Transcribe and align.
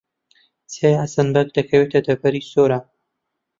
چیای 0.71 0.99
حەسەن 1.01 1.27
بەگ 1.35 1.47
دەکەوێتە 1.57 1.99
دەڤەری 2.07 2.47
سۆران. 2.51 2.83